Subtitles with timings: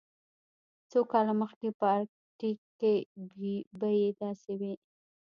[0.89, 2.93] څو کاله مخکې په ارکټیک کې
[3.79, 4.73] بیې داسې وې